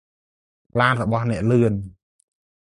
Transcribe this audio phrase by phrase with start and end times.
[0.79, 1.73] ឡានរបស់អ្នកលឿន។